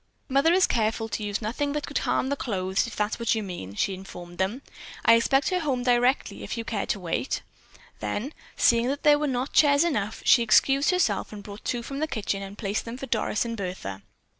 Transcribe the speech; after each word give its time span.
"Mother 0.29 0.51
is 0.51 0.65
careful 0.65 1.07
to 1.09 1.23
use 1.23 1.43
nothing 1.43 1.73
that 1.73 1.85
could 1.85 1.99
harm 1.99 2.29
the 2.29 2.35
clothes, 2.35 2.87
if 2.87 2.95
that 2.95 3.11
is 3.11 3.19
what 3.19 3.35
you 3.35 3.43
mean," 3.43 3.75
she 3.75 3.93
informed 3.93 4.39
them. 4.39 4.63
"I 5.05 5.13
expect 5.13 5.49
her 5.49 5.59
home 5.59 5.83
directly, 5.83 6.43
if 6.43 6.57
you 6.57 6.65
care 6.65 6.87
to 6.87 6.99
wait." 6.99 7.43
Then, 7.99 8.33
seeing 8.57 8.87
that 8.87 9.03
there 9.03 9.19
were 9.19 9.27
not 9.27 9.53
chairs 9.53 9.83
enough, 9.83 10.23
she 10.25 10.41
excused 10.41 10.89
herself 10.89 11.31
and 11.31 11.43
brought 11.43 11.63
two 11.63 11.83
from 11.83 11.99
the 11.99 12.07
kitchen 12.07 12.41
and 12.41 12.57
placed 12.57 12.83
them 12.85 12.97
for 12.97 13.05
Doris 13.05 13.45
and 13.45 13.55
Bertha. 13.55 14.01